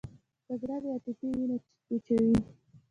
جګړه 0.47 0.77
د 0.83 0.85
عاطفې 0.93 1.27
وینه 1.37 1.57
وچوي 1.91 2.35